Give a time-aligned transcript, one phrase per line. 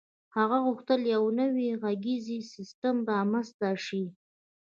[0.35, 4.03] هغه غوښتل یو نوی غږیز سیسټم رامنځته شي